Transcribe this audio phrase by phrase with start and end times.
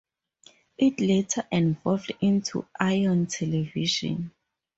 [0.79, 4.31] It later evolved into Ion Television.